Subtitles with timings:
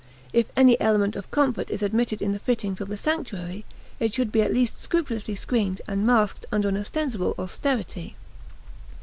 [0.33, 3.65] If any element of comfort is admitted in the fittings of the sanctuary,
[3.99, 8.15] it should be at least scrupulously screened and masked under an ostensible austerity.